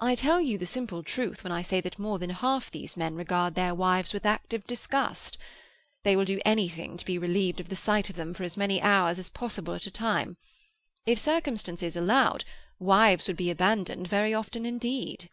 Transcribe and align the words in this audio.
I 0.00 0.14
tell 0.14 0.40
you 0.40 0.58
the 0.58 0.64
simple 0.64 1.02
truth 1.02 1.42
when 1.42 1.50
I 1.50 1.62
say 1.62 1.80
that 1.80 1.98
more 1.98 2.20
than 2.20 2.30
half 2.30 2.70
these 2.70 2.96
men 2.96 3.16
regard 3.16 3.56
their 3.56 3.74
wives 3.74 4.14
with 4.14 4.24
active 4.24 4.64
disgust. 4.64 5.38
They 6.04 6.14
will 6.14 6.24
do 6.24 6.40
anything 6.44 6.96
to 6.96 7.04
be 7.04 7.18
relieved 7.18 7.58
of 7.58 7.68
the 7.68 7.74
sight 7.74 8.08
of 8.08 8.14
them 8.14 8.32
for 8.32 8.44
as 8.44 8.56
many 8.56 8.80
hours 8.80 9.18
as 9.18 9.28
possible 9.28 9.74
at 9.74 9.84
a 9.88 9.90
time. 9.90 10.36
If 11.04 11.18
circumstances 11.18 11.96
allowed, 11.96 12.44
wives 12.78 13.26
would 13.26 13.36
be 13.36 13.50
abandoned 13.50 14.06
very 14.06 14.32
often 14.32 14.64
indeed." 14.64 15.30